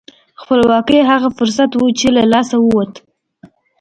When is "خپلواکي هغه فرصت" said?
0.41-1.71